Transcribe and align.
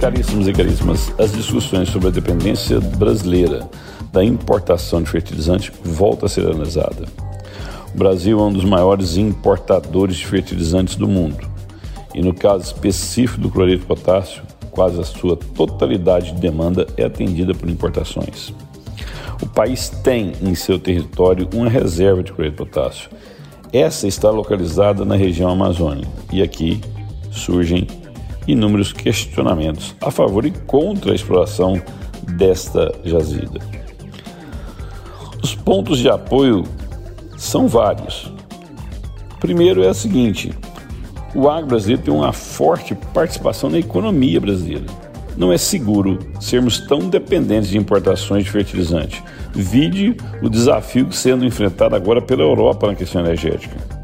Caríssimos 0.00 0.46
e 0.46 0.52
caríssimas, 0.52 1.12
as 1.18 1.32
discussões 1.32 1.88
sobre 1.88 2.06
a 2.06 2.10
dependência 2.12 2.80
brasileira 2.80 3.68
da 4.12 4.24
importação 4.24 5.02
de 5.02 5.10
fertilizante 5.10 5.72
volta 5.82 6.26
a 6.26 6.28
ser 6.28 6.46
analisada. 6.46 7.04
O 7.92 7.98
Brasil 7.98 8.38
é 8.38 8.42
um 8.42 8.52
dos 8.52 8.64
maiores 8.64 9.16
importadores 9.16 10.16
de 10.16 10.24
fertilizantes 10.24 10.94
do 10.94 11.08
mundo 11.08 11.44
e, 12.14 12.22
no 12.22 12.32
caso 12.32 12.62
específico 12.62 13.40
do 13.40 13.50
cloreto 13.50 13.80
de 13.80 13.86
potássio, 13.86 14.42
quase 14.70 15.00
a 15.00 15.04
sua 15.04 15.36
totalidade 15.36 16.32
de 16.32 16.40
demanda 16.40 16.86
é 16.96 17.02
atendida 17.02 17.52
por 17.52 17.68
importações. 17.68 18.54
O 19.42 19.46
país 19.46 19.88
tem 19.88 20.32
em 20.40 20.54
seu 20.54 20.78
território 20.78 21.48
uma 21.52 21.68
reserva 21.68 22.22
de 22.22 22.32
cloreto 22.32 22.64
de 22.64 22.70
potássio. 22.70 23.10
Essa 23.72 24.06
está 24.06 24.30
localizada 24.30 25.04
na 25.04 25.16
região 25.16 25.50
amazônica 25.50 26.08
e 26.32 26.40
aqui 26.40 26.80
surgem 27.32 27.86
inúmeros 28.48 28.92
questionamentos 28.92 29.94
a 30.00 30.10
favor 30.10 30.44
e 30.46 30.50
contra 30.50 31.12
a 31.12 31.14
exploração 31.14 31.80
desta 32.36 32.92
jazida. 33.04 33.60
Os 35.42 35.54
pontos 35.54 35.98
de 35.98 36.08
apoio 36.08 36.64
são 37.36 37.68
vários. 37.68 38.32
Primeiro 39.38 39.84
é 39.84 39.90
o 39.90 39.94
seguinte: 39.94 40.52
o 41.34 41.48
agro 41.48 41.68
brasileiro 41.68 42.02
tem 42.02 42.12
uma 42.12 42.32
forte 42.32 42.94
participação 43.14 43.70
na 43.70 43.78
economia 43.78 44.40
brasileira. 44.40 44.86
Não 45.36 45.52
é 45.52 45.58
seguro 45.58 46.18
sermos 46.40 46.80
tão 46.80 47.08
dependentes 47.08 47.70
de 47.70 47.78
importações 47.78 48.44
de 48.44 48.50
fertilizante. 48.50 49.22
Vide 49.52 50.16
o 50.42 50.48
desafio 50.48 51.12
sendo 51.12 51.44
enfrentado 51.44 51.94
agora 51.94 52.20
pela 52.20 52.42
Europa 52.42 52.88
na 52.88 52.96
questão 52.96 53.20
energética. 53.20 53.97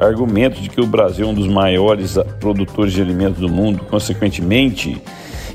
Argumento 0.00 0.58
de 0.62 0.70
que 0.70 0.80
o 0.80 0.86
Brasil 0.86 1.26
é 1.26 1.28
um 1.28 1.34
dos 1.34 1.46
maiores 1.46 2.16
produtores 2.40 2.94
de 2.94 3.02
alimentos 3.02 3.38
do 3.38 3.50
mundo, 3.50 3.84
consequentemente, 3.84 5.00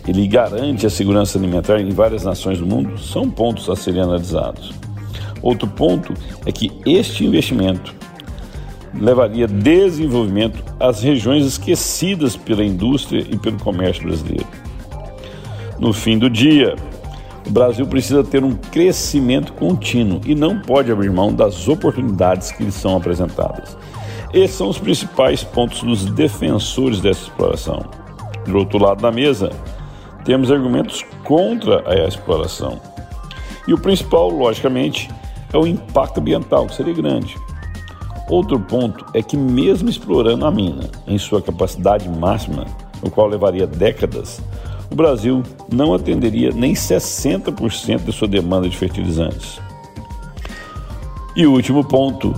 ele 0.08 0.28
garante 0.28 0.86
a 0.86 0.90
segurança 0.90 1.40
alimentar 1.40 1.80
em 1.80 1.90
várias 1.90 2.24
nações 2.24 2.60
do 2.60 2.66
mundo, 2.66 2.96
são 3.00 3.28
pontos 3.28 3.68
a 3.72 3.76
serem 3.76 4.04
analisados. 4.04 4.72
Outro 5.42 5.68
ponto 5.68 6.14
é 6.46 6.52
que 6.52 6.72
este 6.86 7.26
investimento 7.26 7.96
levaria 8.94 9.48
desenvolvimento 9.48 10.64
às 10.80 11.02
regiões 11.02 11.44
esquecidas 11.44 12.38
pela 12.38 12.64
indústria 12.64 13.26
e 13.28 13.38
pelo 13.38 13.58
comércio 13.60 14.04
brasileiro. 14.04 14.48
No 15.80 15.92
fim 15.92 16.20
do 16.20 16.30
dia, 16.30 16.76
o 17.48 17.50
Brasil 17.50 17.86
precisa 17.88 18.24
ter 18.24 18.44
um 18.44 18.54
crescimento 18.54 19.54
contínuo 19.54 20.22
e 20.24 20.36
não 20.36 20.60
pode 20.60 20.92
abrir 20.92 21.12
mão 21.12 21.34
das 21.34 21.68
oportunidades 21.68 22.52
que 22.52 22.64
lhe 22.64 22.72
são 22.72 22.96
apresentadas. 22.96 23.76
Esses 24.36 24.58
são 24.58 24.68
os 24.68 24.78
principais 24.78 25.46
pontos 25.46 25.82
dos 25.82 26.04
defensores 26.08 27.00
dessa 27.00 27.22
exploração. 27.22 27.86
Do 28.46 28.58
outro 28.58 28.78
lado 28.78 29.02
da 29.02 29.10
mesa, 29.10 29.50
temos 30.26 30.52
argumentos 30.52 31.06
contra 31.24 31.90
a 31.90 32.06
exploração. 32.06 32.82
E 33.66 33.74
o 33.74 33.78
principal, 33.78 34.30
logicamente, 34.30 35.10
é 35.54 35.58
o 35.58 35.66
impacto 35.66 36.20
ambiental, 36.20 36.68
que 36.68 36.76
seria 36.76 36.94
grande. 36.94 37.34
Outro 38.30 38.60
ponto 38.60 39.06
é 39.14 39.24
que, 39.24 39.38
mesmo 39.38 39.88
explorando 39.90 40.46
a 40.46 40.52
mina 40.52 40.90
em 41.08 41.18
sua 41.18 41.42
capacidade 41.42 42.10
máxima, 42.10 42.66
o 43.02 43.10
qual 43.10 43.28
levaria 43.28 43.66
décadas, 43.66 44.42
o 44.92 44.96
Brasil 44.96 45.44
não 45.72 45.94
atenderia 45.94 46.52
nem 46.52 46.74
60% 46.74 48.04
de 48.04 48.12
sua 48.12 48.28
demanda 48.28 48.68
de 48.68 48.76
fertilizantes. 48.76 49.62
E 51.38 51.48
o 51.48 51.54
último 51.54 51.86
ponto 51.86 52.36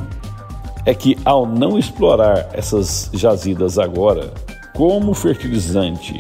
é 0.87 0.95
que, 0.95 1.17
ao 1.25 1.45
não 1.45 1.77
explorar 1.77 2.49
essas 2.53 3.11
jazidas 3.13 3.77
agora, 3.77 4.33
como 4.73 5.13
fertilizante, 5.13 6.17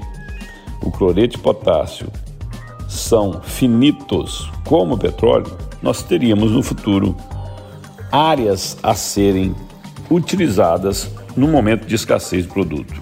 o 0.83 0.91
cloreto 0.91 1.37
de 1.37 1.41
potássio 1.41 2.11
são 2.89 3.41
finitos 3.41 4.51
como 4.65 4.95
o 4.95 4.97
petróleo, 4.97 5.57
nós 5.81 6.03
teríamos 6.03 6.51
no 6.51 6.61
futuro 6.61 7.15
áreas 8.11 8.77
a 8.83 8.93
serem 8.93 9.55
utilizadas 10.11 11.09
no 11.33 11.47
momento 11.47 11.87
de 11.87 11.95
escassez 11.95 12.43
de 12.43 12.49
produto. 12.49 13.01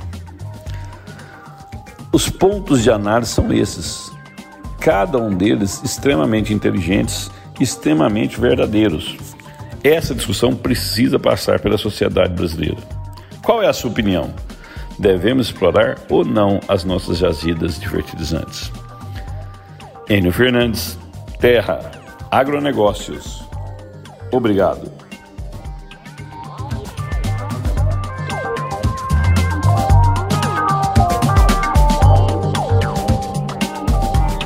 Os 2.14 2.30
pontos 2.30 2.84
de 2.84 2.92
análise 2.92 3.32
são 3.32 3.52
esses, 3.52 4.12
cada 4.80 5.18
um 5.18 5.36
deles 5.36 5.82
extremamente 5.84 6.53
inteligentes, 6.53 7.32
extremamente 7.59 8.40
verdadeiros. 8.40 9.18
Essa 9.85 10.16
discussão 10.16 10.56
precisa 10.56 11.19
passar 11.19 11.59
pela 11.59 11.78
sociedade 11.78 12.34
brasileira. 12.34 12.79
Qual 13.44 13.62
é 13.62 13.68
a 13.68 13.73
sua 13.73 13.91
opinião? 13.91 14.34
Devemos 14.97 15.46
explorar 15.46 16.00
ou 16.09 16.25
não 16.25 16.59
as 16.68 16.84
nossas 16.84 17.19
jazidas 17.19 17.79
de 17.79 17.88
fertilizantes? 17.88 18.72
Enio 20.09 20.31
Fernandes, 20.31 20.97
Terra 21.40 21.91
Agronegócios. 22.31 23.44
Obrigado. 24.31 25.05